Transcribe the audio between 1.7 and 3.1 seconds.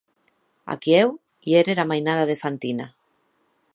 era mainada de Fantina.